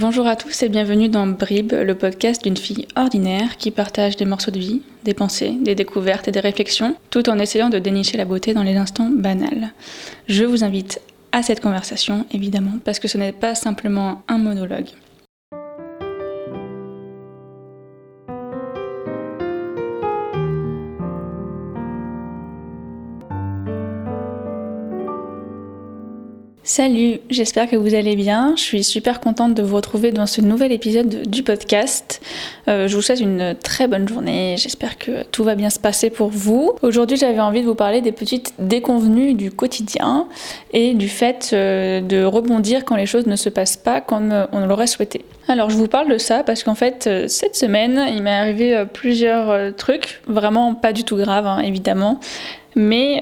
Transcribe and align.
Bonjour 0.00 0.28
à 0.28 0.36
tous 0.36 0.62
et 0.62 0.68
bienvenue 0.68 1.08
dans 1.08 1.26
Brib, 1.26 1.72
le 1.72 1.94
podcast 1.96 2.44
d'une 2.44 2.56
fille 2.56 2.86
ordinaire 2.94 3.56
qui 3.56 3.72
partage 3.72 4.14
des 4.14 4.26
morceaux 4.26 4.52
de 4.52 4.58
vie, 4.60 4.82
des 5.02 5.12
pensées, 5.12 5.56
des 5.60 5.74
découvertes 5.74 6.28
et 6.28 6.30
des 6.30 6.38
réflexions, 6.38 6.94
tout 7.10 7.28
en 7.28 7.36
essayant 7.40 7.68
de 7.68 7.80
dénicher 7.80 8.16
la 8.16 8.24
beauté 8.24 8.54
dans 8.54 8.62
les 8.62 8.76
instants 8.76 9.10
banals. 9.10 9.72
Je 10.28 10.44
vous 10.44 10.62
invite 10.62 11.00
à 11.32 11.42
cette 11.42 11.60
conversation, 11.60 12.26
évidemment, 12.30 12.78
parce 12.84 13.00
que 13.00 13.08
ce 13.08 13.18
n'est 13.18 13.32
pas 13.32 13.56
simplement 13.56 14.22
un 14.28 14.38
monologue. 14.38 14.86
Salut, 26.70 27.20
j'espère 27.30 27.66
que 27.66 27.76
vous 27.76 27.94
allez 27.94 28.14
bien. 28.14 28.52
Je 28.54 28.60
suis 28.60 28.84
super 28.84 29.20
contente 29.20 29.54
de 29.54 29.62
vous 29.62 29.76
retrouver 29.76 30.12
dans 30.12 30.26
ce 30.26 30.42
nouvel 30.42 30.70
épisode 30.70 31.26
du 31.26 31.42
podcast. 31.42 32.20
Euh, 32.68 32.88
je 32.88 32.94
vous 32.94 33.00
souhaite 33.00 33.20
une 33.20 33.54
très 33.54 33.88
bonne 33.88 34.06
journée. 34.06 34.56
J'espère 34.58 34.98
que 34.98 35.22
tout 35.32 35.44
va 35.44 35.54
bien 35.54 35.70
se 35.70 35.78
passer 35.78 36.10
pour 36.10 36.28
vous. 36.28 36.74
Aujourd'hui, 36.82 37.16
j'avais 37.16 37.40
envie 37.40 37.62
de 37.62 37.66
vous 37.66 37.74
parler 37.74 38.02
des 38.02 38.12
petites 38.12 38.52
déconvenues 38.58 39.32
du 39.32 39.50
quotidien 39.50 40.28
et 40.74 40.92
du 40.92 41.08
fait 41.08 41.52
euh, 41.54 42.02
de 42.02 42.22
rebondir 42.22 42.84
quand 42.84 42.96
les 42.96 43.06
choses 43.06 43.26
ne 43.26 43.36
se 43.36 43.48
passent 43.48 43.78
pas 43.78 44.02
comme 44.02 44.46
on 44.52 44.66
l'aurait 44.66 44.86
souhaité. 44.86 45.24
Alors, 45.48 45.70
je 45.70 45.76
vous 45.76 45.88
parle 45.88 46.10
de 46.10 46.18
ça 46.18 46.44
parce 46.44 46.64
qu'en 46.64 46.74
fait, 46.74 47.06
euh, 47.06 47.28
cette 47.28 47.56
semaine, 47.56 47.98
il 48.14 48.22
m'est 48.22 48.30
arrivé 48.30 48.84
plusieurs 48.92 49.74
trucs, 49.74 50.20
vraiment 50.26 50.74
pas 50.74 50.92
du 50.92 51.04
tout 51.04 51.16
graves, 51.16 51.46
hein, 51.46 51.60
évidemment. 51.60 52.20
Mais 52.76 53.20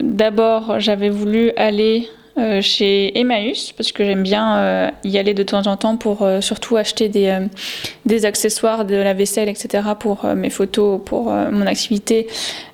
d'abord, 0.00 0.78
j'avais 0.78 1.10
voulu 1.10 1.50
aller 1.56 2.08
euh, 2.36 2.60
chez 2.60 3.16
Emmaüs 3.16 3.70
parce 3.70 3.92
que 3.92 4.04
j'aime 4.04 4.24
bien 4.24 4.56
euh, 4.56 4.90
y 5.04 5.18
aller 5.18 5.34
de 5.34 5.44
temps 5.44 5.68
en 5.68 5.76
temps 5.76 5.96
pour 5.96 6.22
euh, 6.22 6.40
surtout 6.40 6.76
acheter 6.76 7.08
des, 7.08 8.26
accessoires 8.26 8.84
de 8.84 8.96
la 8.96 9.14
vaisselle, 9.14 9.48
etc. 9.48 9.84
pour 10.00 10.24
mes 10.26 10.50
photos, 10.50 11.00
pour 11.04 11.30
mon 11.30 11.66
activité 11.66 12.26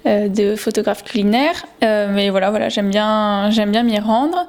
de 0.07 0.55
photographe 0.57 1.03
culinaire. 1.03 1.67
mais 1.83 2.31
voilà, 2.31 2.51
voilà, 2.51 2.69
j'aime 2.69 2.91
bien, 2.91 3.51
j'aime 3.51 3.71
bien 3.71 3.83
m'y 3.83 3.99
rendre. 3.99 4.49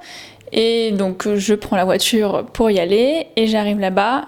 Et 0.52 0.92
donc 0.92 1.34
je 1.34 1.56
prends 1.56 1.76
la 1.76 1.86
voiture 1.86 2.46
pour 2.54 2.70
y 2.72 2.80
aller 2.80 3.28
et 3.36 3.48
j'arrive 3.48 3.80
là-bas, 3.80 4.26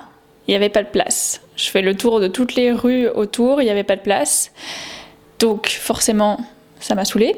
il 0.48 0.52
n'y 0.52 0.56
avait 0.56 0.70
pas 0.70 0.84
de 0.84 0.90
place. 0.90 1.42
Je 1.56 1.70
fais 1.70 1.82
le 1.82 1.96
tour 1.96 2.20
de 2.20 2.28
toutes 2.28 2.56
les 2.56 2.72
rues 2.72 3.08
autour, 3.08 3.62
il 3.62 3.66
n'y 3.66 3.72
avait 3.72 3.84
pas 3.84 3.96
de 3.96 4.02
place. 4.02 4.52
Donc 5.40 5.68
forcément, 5.68 6.40
ça 6.80 6.96
m'a 6.96 7.06
saoulée. 7.06 7.36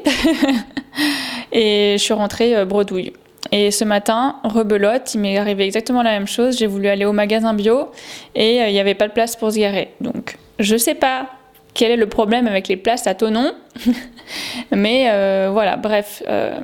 et 1.52 1.96
je 1.98 2.02
suis 2.02 2.14
rentrée 2.14 2.64
bredouille. 2.64 3.12
Et 3.52 3.70
ce 3.70 3.84
matin, 3.84 4.36
rebelote, 4.44 5.14
il 5.14 5.20
m'est 5.20 5.38
arrivé 5.38 5.64
exactement 5.64 6.02
la 6.02 6.10
même 6.10 6.26
chose. 6.26 6.58
J'ai 6.58 6.66
voulu 6.66 6.88
aller 6.88 7.04
au 7.04 7.12
magasin 7.12 7.54
bio 7.54 7.90
et 8.34 8.60
euh, 8.60 8.68
il 8.68 8.72
n'y 8.72 8.80
avait 8.80 8.94
pas 8.94 9.08
de 9.08 9.12
place 9.12 9.36
pour 9.36 9.52
se 9.52 9.58
garer. 9.58 9.90
Donc, 10.00 10.36
je 10.58 10.76
sais 10.76 10.94
pas 10.94 11.26
quel 11.74 11.90
est 11.90 11.96
le 11.96 12.08
problème 12.08 12.46
avec 12.46 12.68
les 12.68 12.76
places 12.76 13.06
à 13.06 13.14
Tonon, 13.14 13.52
mais 14.72 15.10
euh, 15.10 15.50
voilà, 15.52 15.76
bref. 15.76 16.22
Euh, 16.28 16.60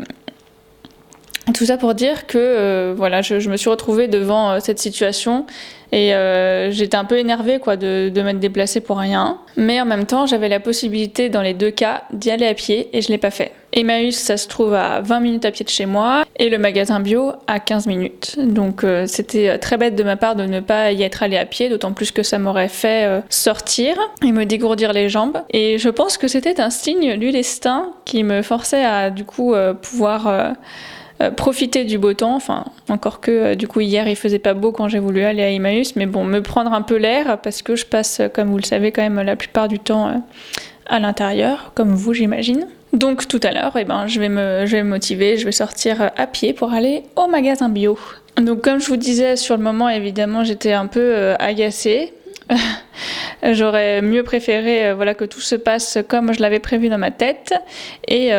tout 1.54 1.64
ça 1.64 1.76
pour 1.76 1.94
dire 1.94 2.26
que 2.26 2.94
voilà, 2.96 3.22
je, 3.22 3.48
me 3.48 3.56
suis 3.56 3.70
retrouvée 3.70 4.08
devant 4.08 4.60
cette 4.60 4.78
situation 4.78 5.46
et 5.92 6.14
euh, 6.14 6.70
j'étais 6.70 6.96
un 6.96 7.04
peu 7.04 7.18
énervée 7.18 7.58
quoi, 7.58 7.76
de, 7.76 8.10
de 8.12 8.22
m'être 8.22 8.40
déplacée 8.40 8.80
pour 8.80 8.98
rien. 8.98 9.38
Mais 9.56 9.80
en 9.80 9.84
même 9.84 10.06
temps, 10.06 10.24
j'avais 10.24 10.48
la 10.48 10.58
possibilité 10.58 11.28
dans 11.28 11.42
les 11.42 11.52
deux 11.52 11.70
cas 11.70 12.04
d'y 12.12 12.30
aller 12.30 12.46
à 12.46 12.54
pied 12.54 12.88
et 12.96 13.02
je 13.02 13.08
l'ai 13.08 13.18
pas 13.18 13.30
fait. 13.30 13.52
Emmaüs, 13.74 14.16
ça 14.16 14.38
se 14.38 14.48
trouve 14.48 14.74
à 14.74 15.00
20 15.02 15.20
minutes 15.20 15.44
à 15.44 15.50
pied 15.50 15.64
de 15.64 15.70
chez 15.70 15.86
moi 15.86 16.24
et 16.36 16.48
le 16.48 16.58
magasin 16.58 17.00
bio 17.00 17.32
à 17.46 17.60
15 17.60 17.86
minutes. 17.86 18.36
Donc 18.38 18.84
euh, 18.84 19.06
c'était 19.06 19.58
très 19.58 19.76
bête 19.76 19.94
de 19.94 20.02
ma 20.02 20.16
part 20.16 20.34
de 20.34 20.44
ne 20.44 20.60
pas 20.60 20.92
y 20.92 21.02
être 21.02 21.22
allée 21.22 21.38
à 21.38 21.44
pied, 21.44 21.68
d'autant 21.68 21.92
plus 21.92 22.10
que 22.10 22.22
ça 22.22 22.38
m'aurait 22.38 22.68
fait 22.68 23.06
euh, 23.06 23.20
sortir 23.28 23.96
et 24.22 24.32
me 24.32 24.44
dégourdir 24.44 24.94
les 24.94 25.10
jambes. 25.10 25.42
Et 25.50 25.76
je 25.76 25.90
pense 25.90 26.16
que 26.16 26.28
c'était 26.28 26.60
un 26.60 26.70
signe 26.70 27.18
du 27.18 27.32
destin 27.32 27.92
qui 28.06 28.24
me 28.24 28.40
forçait 28.40 28.84
à 28.84 29.10
du 29.10 29.24
coup 29.24 29.54
pouvoir 29.82 30.26
euh, 30.26 30.50
profiter 31.30 31.84
du 31.84 31.98
beau 31.98 32.14
temps. 32.14 32.34
Enfin, 32.34 32.64
encore 32.88 33.20
que 33.20 33.30
euh, 33.30 33.54
du 33.54 33.68
coup 33.68 33.80
hier 33.80 34.08
il 34.08 34.16
faisait 34.16 34.38
pas 34.38 34.54
beau 34.54 34.72
quand 34.72 34.88
j'ai 34.88 34.98
voulu 34.98 35.22
aller 35.22 35.42
à 35.42 35.50
Emmaüs, 35.50 35.96
mais 35.96 36.06
bon, 36.06 36.24
me 36.24 36.40
prendre 36.40 36.72
un 36.72 36.82
peu 36.82 36.96
l'air 36.96 37.38
parce 37.40 37.62
que 37.62 37.76
je 37.76 37.86
passe, 37.86 38.20
comme 38.34 38.48
vous 38.48 38.58
le 38.58 38.64
savez, 38.64 38.92
quand 38.92 39.02
même 39.02 39.20
la 39.20 39.36
plupart 39.36 39.68
du 39.68 39.78
temps 39.78 40.08
euh, 40.08 40.14
à 40.86 40.98
l'intérieur, 40.98 41.72
comme 41.74 41.94
vous 41.94 42.14
j'imagine. 42.14 42.66
Donc 42.92 43.26
tout 43.26 43.40
à 43.42 43.52
l'heure, 43.52 43.76
eh 43.78 43.84
ben, 43.84 44.06
je, 44.06 44.20
vais 44.20 44.28
me, 44.28 44.64
je 44.66 44.76
vais 44.76 44.82
motiver, 44.82 45.36
je 45.38 45.44
vais 45.44 45.52
sortir 45.52 46.10
à 46.16 46.26
pied 46.26 46.52
pour 46.52 46.72
aller 46.72 47.04
au 47.16 47.26
magasin 47.26 47.68
bio. 47.68 47.98
Donc 48.36 48.62
comme 48.62 48.80
je 48.80 48.88
vous 48.88 48.96
disais, 48.96 49.36
sur 49.36 49.56
le 49.56 49.62
moment, 49.62 49.88
évidemment, 49.88 50.44
j'étais 50.44 50.72
un 50.72 50.86
peu 50.86 51.34
agacée. 51.38 52.12
J'aurais 53.42 54.02
mieux 54.02 54.22
préféré 54.22 54.92
voilà, 54.92 55.14
que 55.14 55.24
tout 55.24 55.40
se 55.40 55.54
passe 55.54 55.98
comme 56.06 56.34
je 56.34 56.40
l'avais 56.40 56.58
prévu 56.58 56.90
dans 56.90 56.98
ma 56.98 57.10
tête. 57.10 57.54
Et 58.06 58.30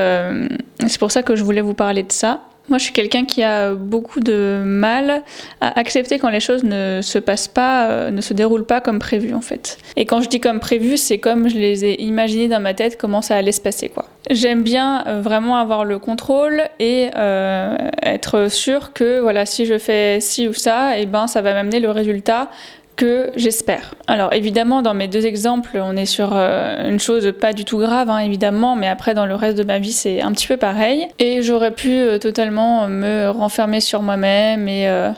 c'est 0.86 1.00
pour 1.00 1.12
ça 1.12 1.24
que 1.24 1.36
je 1.36 1.44
voulais 1.44 1.62
vous 1.62 1.74
parler 1.74 2.04
de 2.04 2.12
ça. 2.12 2.42
Moi, 2.70 2.78
je 2.78 2.86
suis 2.86 2.94
quelqu'un 2.94 3.26
qui 3.26 3.44
a 3.44 3.74
beaucoup 3.74 4.22
de 4.22 4.62
mal 4.66 5.24
à 5.60 5.78
accepter 5.78 6.18
quand 6.18 6.30
les 6.30 6.40
choses 6.40 6.64
ne 6.64 7.02
se 7.02 7.20
passent 7.20 7.50
pas, 7.50 7.90
euh, 7.90 8.10
ne 8.10 8.22
se 8.22 8.34
déroulent 8.34 8.66
pas 8.66 8.80
comme 8.80 9.00
prévu, 9.00 9.34
en 9.34 9.42
fait. 9.42 9.78
Et 9.98 10.06
quand 10.06 10.22
je 10.22 10.30
dis 10.30 10.40
comme 10.40 10.62
prévu, 10.62 10.96
c'est 10.96 11.18
comme 11.18 11.50
je 11.50 11.58
les 11.58 11.84
ai 11.84 12.02
imaginés 12.02 12.48
dans 12.48 12.62
ma 12.62 12.74
tête 12.74 12.98
comment 12.98 13.22
ça 13.22 13.36
allait 13.36 13.52
se 13.52 13.60
passer, 13.60 13.90
quoi. 13.90 14.06
J'aime 14.30 14.64
bien 14.64 15.04
euh, 15.08 15.22
vraiment 15.22 15.58
avoir 15.58 15.84
le 15.84 16.00
contrôle 16.00 16.64
et 16.80 17.10
euh, 17.18 17.76
être 18.02 18.50
sûr 18.50 18.94
que, 18.94 19.20
voilà, 19.20 19.46
si 19.46 19.66
je 19.66 19.78
fais 19.78 20.22
ci 20.22 20.48
ou 20.48 20.54
ça, 20.54 20.98
et 20.98 21.02
eh 21.02 21.06
ben, 21.06 21.28
ça 21.28 21.42
va 21.42 21.54
m'amener 21.54 21.82
le 21.82 21.92
résultat 21.92 22.50
que 22.96 23.32
j'espère. 23.36 23.96
Alors 24.08 24.34
évidemment, 24.34 24.82
dans 24.82 24.94
mes 24.94 25.08
deux 25.08 25.26
exemples, 25.26 25.80
on 25.82 25.96
est 25.96 26.06
sur 26.06 26.32
euh, 26.34 26.90
une 26.90 27.00
chose 27.00 27.34
pas 27.40 27.54
du 27.54 27.66
tout 27.66 27.78
grave, 27.78 28.10
hein, 28.10 28.20
évidemment, 28.20 28.76
mais 28.76 28.88
après 28.88 29.14
dans 29.14 29.26
le 29.26 29.36
reste 29.36 29.58
de 29.58 29.64
ma 29.64 29.80
vie, 29.80 29.92
c'est 29.92 30.22
un 30.22 30.32
petit 30.32 30.48
peu 30.48 30.58
pareil. 30.58 31.08
Et 31.20 31.42
j'aurais 31.42 31.72
pu 31.72 31.92
euh, 31.92 32.18
totalement 32.20 32.88
me 32.88 33.30
renfermer 33.30 33.80
sur 33.80 34.02
moi-même 34.02 34.68
et 34.68 34.88
euh, 34.88 35.12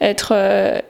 être 0.00 0.34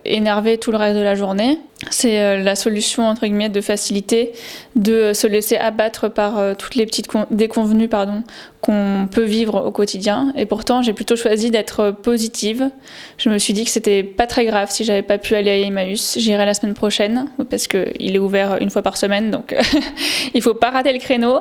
énervé 0.04 0.58
tout 0.58 0.70
le 0.70 0.76
reste 0.76 0.96
de 0.96 1.02
la 1.02 1.14
journée. 1.14 1.58
C'est 1.90 2.42
la 2.42 2.56
solution 2.56 3.06
entre 3.06 3.22
guillemets 3.22 3.48
de 3.48 3.60
facilité 3.60 4.32
de 4.74 5.12
se 5.12 5.26
laisser 5.26 5.56
abattre 5.56 6.08
par 6.08 6.56
toutes 6.56 6.74
les 6.74 6.86
petites 6.86 7.08
déconvenues 7.30 7.88
pardon 7.88 8.24
qu'on 8.60 9.08
peut 9.10 9.24
vivre 9.24 9.66
au 9.66 9.70
quotidien. 9.70 10.32
Et 10.36 10.46
pourtant, 10.46 10.82
j'ai 10.82 10.92
plutôt 10.92 11.16
choisi 11.16 11.50
d'être 11.50 11.90
positive. 11.90 12.70
Je 13.16 13.30
me 13.30 13.38
suis 13.38 13.52
dit 13.52 13.64
que 13.64 13.70
c'était 13.70 14.02
pas 14.02 14.26
très 14.26 14.44
grave 14.46 14.70
si 14.70 14.84
j'avais 14.84 15.02
pas 15.02 15.18
pu 15.18 15.34
aller 15.34 15.50
à 15.50 15.56
Emmaüs. 15.56 16.18
J'irai 16.18 16.44
la 16.44 16.54
semaine 16.54 16.74
prochaine 16.74 17.26
parce 17.50 17.68
qu'il 17.68 18.16
est 18.16 18.18
ouvert 18.18 18.58
une 18.60 18.70
fois 18.70 18.82
par 18.82 18.96
semaine, 18.96 19.30
donc 19.30 19.54
il 20.34 20.42
faut 20.42 20.54
pas 20.54 20.70
rater 20.70 20.92
le 20.92 20.98
créneau. 20.98 21.40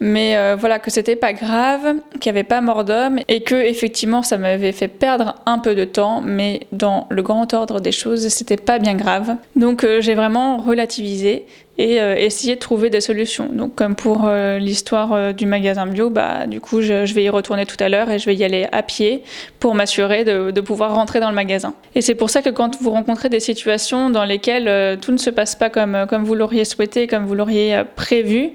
Mais 0.00 0.36
euh, 0.36 0.56
voilà, 0.58 0.78
que 0.78 0.90
c'était 0.90 1.16
pas 1.16 1.32
grave, 1.32 1.94
qu'il 2.20 2.32
n'y 2.32 2.38
avait 2.38 2.48
pas 2.48 2.60
mort 2.60 2.84
d'homme 2.84 3.20
et 3.28 3.42
que 3.42 3.54
effectivement 3.54 4.22
ça 4.22 4.38
m'avait 4.38 4.72
fait 4.72 4.88
perdre 4.88 5.34
un 5.46 5.58
peu 5.58 5.74
de 5.74 5.84
temps, 5.84 6.22
mais 6.24 6.60
dans 6.72 7.03
le 7.10 7.22
grand 7.22 7.52
ordre 7.54 7.80
des 7.80 7.92
choses, 7.92 8.28
c'était 8.28 8.56
pas 8.56 8.78
bien 8.78 8.94
grave. 8.94 9.36
Donc 9.56 9.84
euh, 9.84 10.00
j'ai 10.00 10.14
vraiment 10.14 10.58
relativisé 10.58 11.46
et 11.76 12.00
euh, 12.00 12.14
essayer 12.14 12.54
de 12.54 12.60
trouver 12.60 12.90
des 12.90 13.00
solutions. 13.00 13.48
Donc 13.52 13.74
comme 13.74 13.94
pour 13.94 14.22
euh, 14.24 14.58
l'histoire 14.58 15.34
du 15.34 15.46
magasin 15.46 15.86
bio, 15.86 16.10
bah, 16.10 16.46
du 16.46 16.60
coup 16.60 16.82
je, 16.82 17.06
je 17.06 17.14
vais 17.14 17.24
y 17.24 17.28
retourner 17.28 17.66
tout 17.66 17.76
à 17.80 17.88
l'heure 17.88 18.10
et 18.10 18.18
je 18.18 18.26
vais 18.26 18.34
y 18.34 18.44
aller 18.44 18.66
à 18.72 18.82
pied 18.82 19.22
pour 19.60 19.74
m'assurer 19.74 20.24
de, 20.24 20.50
de, 20.50 20.60
pouvoir 20.60 20.94
rentrer 20.94 21.20
dans 21.20 21.28
le 21.28 21.34
magasin. 21.34 21.74
Et 21.94 22.00
c'est 22.00 22.14
pour 22.14 22.30
ça 22.30 22.42
que 22.42 22.50
quand 22.50 22.80
vous 22.80 22.90
rencontrez 22.90 23.28
des 23.28 23.40
situations 23.40 24.10
dans 24.10 24.24
lesquelles 24.24 24.98
tout 25.00 25.12
ne 25.12 25.18
se 25.18 25.30
passe 25.30 25.56
pas 25.56 25.70
comme, 25.70 26.06
comme 26.08 26.24
vous 26.24 26.34
l'auriez 26.34 26.64
souhaité, 26.64 27.06
comme 27.06 27.26
vous 27.26 27.34
l'auriez 27.34 27.82
prévu, 27.96 28.52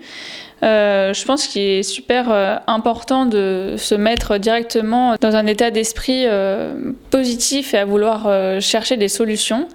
euh, 0.62 1.14
je 1.14 1.26
pense 1.26 1.48
qu'il 1.48 1.62
est 1.62 1.84
super 1.84 2.32
euh, 2.32 2.56
important 2.68 3.26
de 3.26 3.76
se 3.78 3.96
mettre 3.96 4.38
directement 4.38 5.16
dans 5.20 5.36
un 5.36 5.46
état 5.46 5.72
d'esprit 5.72 6.24
euh, 6.26 6.74
positif 7.12 7.74
et 7.74 7.78
à 7.78 7.86
vouloir 7.86 8.30
chercher 8.62 8.98
des 8.98 9.08
solutions, 9.08 9.68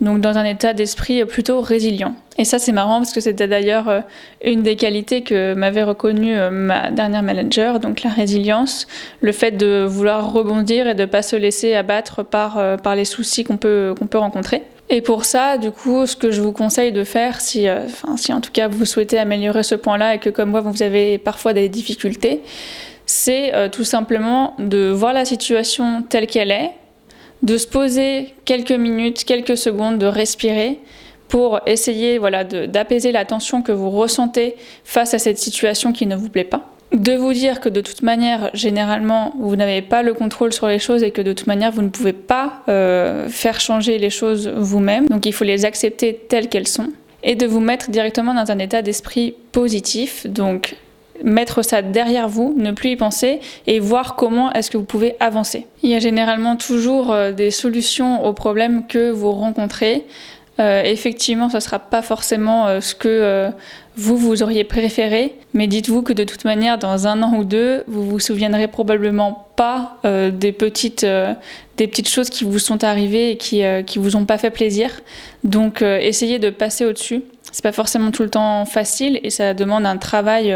donc 0.00 0.20
dans 0.20 0.36
un 0.36 0.44
état 0.44 0.72
d'esprit 0.72 1.24
plutôt 1.24 1.60
résilient. 1.60 2.14
Et 2.38 2.44
ça 2.44 2.58
c'est 2.58 2.72
marrant 2.72 2.98
parce 2.98 3.12
que 3.12 3.20
c'était 3.20 3.46
d'ailleurs 3.46 4.02
une 4.42 4.62
des 4.62 4.76
qualités 4.76 5.22
que 5.22 5.54
m'avait 5.54 5.82
reconnue 5.82 6.34
ma 6.50 6.90
dernière 6.90 7.22
manager, 7.22 7.78
donc 7.78 8.02
la 8.02 8.10
résilience, 8.10 8.86
le 9.20 9.32
fait 9.32 9.52
de 9.52 9.84
vouloir 9.86 10.32
rebondir 10.32 10.86
et 10.88 10.94
de 10.94 11.02
ne 11.02 11.06
pas 11.06 11.22
se 11.22 11.36
laisser 11.36 11.74
abattre 11.74 12.24
par, 12.24 12.78
par 12.82 12.96
les 12.96 13.04
soucis 13.04 13.44
qu'on 13.44 13.58
peut, 13.58 13.94
qu'on 13.98 14.06
peut 14.06 14.18
rencontrer. 14.18 14.62
Et 14.94 15.00
pour 15.00 15.24
ça, 15.24 15.56
du 15.56 15.70
coup, 15.70 16.04
ce 16.06 16.14
que 16.14 16.30
je 16.30 16.42
vous 16.42 16.52
conseille 16.52 16.92
de 16.92 17.02
faire, 17.02 17.40
si, 17.40 17.66
euh, 17.66 17.86
si 18.18 18.30
en 18.30 18.42
tout 18.42 18.52
cas 18.52 18.68
vous 18.68 18.84
souhaitez 18.84 19.18
améliorer 19.18 19.62
ce 19.62 19.74
point-là 19.74 20.16
et 20.16 20.18
que 20.18 20.28
comme 20.28 20.50
moi 20.50 20.60
vous 20.60 20.82
avez 20.82 21.16
parfois 21.16 21.54
des 21.54 21.70
difficultés, 21.70 22.42
c'est 23.06 23.54
euh, 23.54 23.70
tout 23.70 23.84
simplement 23.84 24.54
de 24.58 24.90
voir 24.90 25.14
la 25.14 25.24
situation 25.24 26.02
telle 26.02 26.26
qu'elle 26.26 26.50
est, 26.50 26.72
de 27.42 27.56
se 27.56 27.66
poser 27.66 28.34
quelques 28.44 28.70
minutes, 28.70 29.24
quelques 29.24 29.56
secondes, 29.56 29.96
de 29.96 30.04
respirer 30.04 30.78
pour 31.32 31.60
essayer 31.64 32.18
voilà, 32.18 32.44
d'apaiser 32.44 33.10
la 33.10 33.24
tension 33.24 33.62
que 33.62 33.72
vous 33.72 33.88
ressentez 33.88 34.54
face 34.84 35.14
à 35.14 35.18
cette 35.18 35.38
situation 35.38 35.94
qui 35.94 36.04
ne 36.04 36.14
vous 36.14 36.28
plaît 36.28 36.44
pas 36.44 36.68
de 36.92 37.14
vous 37.14 37.32
dire 37.32 37.60
que 37.60 37.70
de 37.70 37.80
toute 37.80 38.02
manière, 38.02 38.50
généralement, 38.52 39.32
vous 39.38 39.56
n'avez 39.56 39.80
pas 39.80 40.02
le 40.02 40.12
contrôle 40.12 40.52
sur 40.52 40.68
les 40.68 40.78
choses 40.78 41.02
et 41.02 41.10
que 41.10 41.22
de 41.22 41.32
toute 41.32 41.46
manière, 41.46 41.72
vous 41.72 41.80
ne 41.80 41.88
pouvez 41.88 42.12
pas 42.12 42.62
euh, 42.68 43.30
faire 43.30 43.60
changer 43.60 43.96
les 43.96 44.10
choses 44.10 44.46
vous-même. 44.46 45.06
Donc 45.06 45.24
il 45.24 45.32
faut 45.32 45.44
les 45.44 45.64
accepter 45.64 46.20
telles 46.28 46.50
qu'elles 46.50 46.68
sont. 46.68 46.88
Et 47.22 47.34
de 47.34 47.46
vous 47.46 47.60
mettre 47.60 47.90
directement 47.90 48.34
dans 48.34 48.52
un 48.52 48.58
état 48.58 48.82
d'esprit 48.82 49.34
positif. 49.52 50.26
Donc 50.26 50.76
mettre 51.24 51.62
ça 51.62 51.80
derrière 51.80 52.28
vous, 52.28 52.52
ne 52.58 52.72
plus 52.72 52.90
y 52.90 52.96
penser 52.96 53.40
et 53.66 53.80
voir 53.80 54.14
comment 54.14 54.52
est-ce 54.52 54.70
que 54.70 54.76
vous 54.76 54.84
pouvez 54.84 55.14
avancer. 55.18 55.66
Il 55.82 55.88
y 55.88 55.94
a 55.94 55.98
généralement 55.98 56.56
toujours 56.56 57.10
euh, 57.10 57.32
des 57.32 57.50
solutions 57.50 58.22
aux 58.26 58.34
problèmes 58.34 58.86
que 58.86 59.10
vous 59.10 59.32
rencontrez. 59.32 60.04
Euh, 60.60 60.82
effectivement, 60.84 61.48
ce 61.48 61.56
ne 61.56 61.60
sera 61.60 61.78
pas 61.78 62.02
forcément 62.02 62.66
euh, 62.66 62.80
ce 62.80 62.94
que 62.94 63.50
vous, 63.96 64.16
vous 64.16 64.42
auriez 64.42 64.64
préféré, 64.64 65.34
mais 65.54 65.66
dites-vous 65.66 66.02
que 66.02 66.12
de 66.12 66.24
toute 66.24 66.44
manière, 66.44 66.78
dans 66.78 67.06
un 67.06 67.22
an 67.22 67.34
ou 67.36 67.44
deux, 67.44 67.84
vous 67.86 68.04
vous 68.08 68.20
souviendrez 68.20 68.68
probablement 68.68 69.48
pas 69.56 69.98
des, 70.02 70.52
petites, 70.52 71.06
choses 72.08 72.30
qui 72.30 72.44
vous 72.44 72.58
sont 72.58 72.84
arrivées 72.84 73.32
et 73.32 73.36
qui, 73.36 73.62
qui 73.86 73.98
vous 73.98 74.16
ont 74.16 74.24
pas 74.24 74.38
fait 74.38 74.50
plaisir. 74.50 74.90
Donc, 75.44 75.82
essayez 75.82 76.38
de 76.38 76.50
passer 76.50 76.86
au-dessus. 76.86 77.22
C'est 77.52 77.62
pas 77.62 77.72
forcément 77.72 78.10
tout 78.10 78.22
le 78.22 78.30
temps 78.30 78.64
facile 78.64 79.20
et 79.22 79.28
ça 79.28 79.52
demande 79.52 79.84
un 79.84 79.98
travail 79.98 80.54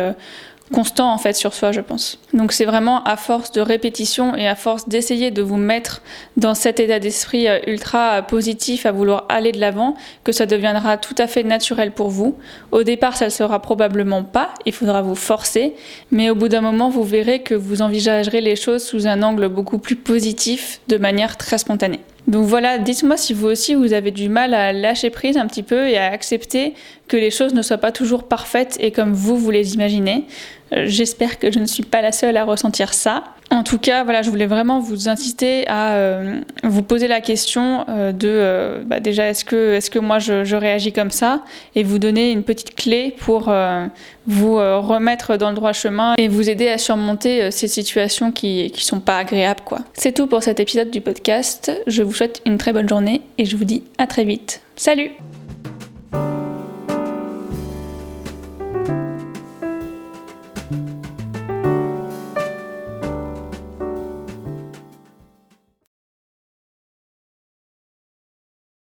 constant 0.72 1.12
en 1.12 1.18
fait 1.18 1.34
sur 1.34 1.54
soi, 1.54 1.72
je 1.72 1.80
pense. 1.80 2.18
Donc 2.32 2.52
c'est 2.52 2.64
vraiment 2.64 3.02
à 3.04 3.16
force 3.16 3.52
de 3.52 3.60
répétition 3.60 4.34
et 4.34 4.48
à 4.48 4.54
force 4.54 4.88
d'essayer 4.88 5.30
de 5.30 5.42
vous 5.42 5.56
mettre 5.56 6.02
dans 6.36 6.54
cet 6.54 6.80
état 6.80 6.98
d'esprit 6.98 7.48
euh, 7.48 7.58
ultra 7.66 8.22
positif 8.22 8.86
à 8.86 8.92
vouloir 8.92 9.26
aller 9.28 9.52
de 9.52 9.60
l'avant 9.60 9.94
que 10.24 10.32
ça 10.32 10.46
deviendra 10.46 10.96
tout 10.96 11.14
à 11.18 11.26
fait 11.26 11.44
naturel 11.44 11.92
pour 11.92 12.08
vous. 12.08 12.36
Au 12.72 12.82
départ, 12.82 13.16
ça 13.16 13.26
ne 13.26 13.30
sera 13.30 13.60
probablement 13.60 14.24
pas, 14.24 14.50
il 14.64 14.72
faudra 14.72 15.02
vous 15.02 15.14
forcer, 15.14 15.74
mais 16.10 16.30
au 16.30 16.34
bout 16.34 16.48
d'un 16.48 16.60
moment, 16.60 16.88
vous 16.88 17.04
verrez 17.04 17.42
que 17.42 17.54
vous 17.54 17.82
envisagerez 17.82 18.40
les 18.40 18.56
choses 18.56 18.84
sous 18.84 19.06
un 19.06 19.22
angle 19.22 19.48
beaucoup 19.48 19.78
plus 19.78 19.96
positif 19.96 20.80
de 20.88 20.96
manière 20.96 21.36
très 21.36 21.58
spontanée. 21.58 22.00
Donc 22.26 22.44
voilà, 22.46 22.78
dites-moi 22.78 23.16
si 23.16 23.32
vous 23.32 23.46
aussi 23.46 23.74
vous 23.74 23.92
avez 23.92 24.10
du 24.10 24.28
mal 24.28 24.52
à 24.52 24.72
lâcher 24.72 25.10
prise 25.10 25.36
un 25.36 25.46
petit 25.46 25.62
peu 25.62 25.88
et 25.88 25.96
à 25.96 26.10
accepter 26.10 26.74
que 27.06 27.16
les 27.16 27.30
choses 27.30 27.54
ne 27.54 27.62
soient 27.62 27.78
pas 27.78 27.92
toujours 27.92 28.24
parfaites 28.24 28.76
et 28.80 28.90
comme 28.90 29.12
vous, 29.12 29.36
vous 29.36 29.50
les 29.50 29.74
imaginez. 29.74 30.24
Euh, 30.72 30.84
j'espère 30.86 31.38
que 31.38 31.52
je 31.52 31.60
ne 31.60 31.66
suis 31.66 31.84
pas 31.84 32.02
la 32.02 32.10
seule 32.10 32.36
à 32.36 32.44
ressentir 32.44 32.94
ça. 32.94 33.22
En 33.50 33.62
tout 33.62 33.78
cas, 33.78 34.02
voilà, 34.02 34.22
je 34.22 34.30
voulais 34.30 34.46
vraiment 34.46 34.80
vous 34.80 35.08
inciter 35.08 35.66
à 35.68 35.94
euh, 35.94 36.40
vous 36.64 36.82
poser 36.82 37.06
la 37.06 37.20
question 37.20 37.84
euh, 37.88 38.12
de 38.12 38.84
bah 38.84 38.98
déjà 38.98 39.28
est-ce 39.28 39.44
que 39.44 39.98
moi 39.98 40.18
je, 40.18 40.44
je, 40.44 40.56
réagis 40.56 40.92
comme 40.92 41.12
ça? 41.12 41.42
Et 41.74 41.84
vous 41.84 41.98
donner 41.98 42.32
une 42.32 42.42
petite 42.42 42.74
clé 42.74 43.14
pour 43.18 43.52
vous 44.26 44.56
remettre 44.56 45.36
dans 45.36 45.50
le 45.50 45.54
droit 45.54 45.72
chemin 45.72 46.14
et 46.18 46.28
vous 46.28 46.50
aider 46.50 46.68
à 46.68 46.78
surmonter 46.78 47.50
ces 47.50 47.68
situations 47.68 48.32
qui 48.32 48.70
qui 48.72 48.84
sont 48.84 49.00
pas 49.00 49.18
agréables 49.18 49.62
quoi. 49.64 49.78
C'est 49.94 50.12
tout 50.12 50.26
pour 50.26 50.42
cet 50.42 50.58
épisode 50.58 50.90
du 50.90 51.00
podcast. 51.00 51.72
Je 51.86 52.02
vous 52.02 52.12
souhaite 52.12 52.42
une 52.46 52.58
très 52.58 52.72
bonne 52.72 52.88
journée 52.88 53.22
et 53.38 53.44
je 53.44 53.56
vous 53.56 53.64
dis 53.64 53.84
à 53.98 54.06
très 54.06 54.24
vite. 54.24 54.60
Salut 54.74 55.12